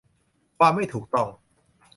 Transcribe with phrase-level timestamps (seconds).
[0.57, 1.27] ความไม่ถูกต้อง